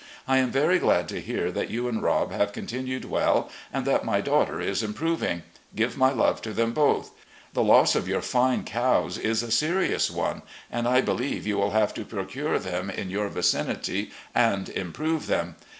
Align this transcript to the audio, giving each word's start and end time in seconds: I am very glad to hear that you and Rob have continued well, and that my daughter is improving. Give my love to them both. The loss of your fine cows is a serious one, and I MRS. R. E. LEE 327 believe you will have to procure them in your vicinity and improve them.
I 0.27 0.39
am 0.39 0.49
very 0.49 0.79
glad 0.79 1.07
to 1.09 1.21
hear 1.21 1.51
that 1.51 1.69
you 1.69 1.87
and 1.87 2.01
Rob 2.01 2.31
have 2.31 2.53
continued 2.53 3.05
well, 3.05 3.51
and 3.71 3.85
that 3.85 4.03
my 4.03 4.19
daughter 4.19 4.59
is 4.59 4.81
improving. 4.81 5.43
Give 5.75 5.95
my 5.95 6.11
love 6.11 6.41
to 6.41 6.53
them 6.53 6.73
both. 6.73 7.11
The 7.53 7.61
loss 7.61 7.93
of 7.93 8.07
your 8.07 8.23
fine 8.23 8.63
cows 8.63 9.19
is 9.19 9.43
a 9.43 9.51
serious 9.51 10.09
one, 10.09 10.41
and 10.71 10.87
I 10.87 10.93
MRS. 10.93 10.93
R. 10.95 10.97
E. 10.97 10.97
LEE 10.97 11.03
327 11.03 11.05
believe 11.05 11.47
you 11.47 11.57
will 11.59 11.71
have 11.79 11.93
to 11.93 12.03
procure 12.05 12.57
them 12.57 12.89
in 12.89 13.11
your 13.11 13.29
vicinity 13.29 14.09
and 14.33 14.69
improve 14.69 15.27
them. 15.27 15.55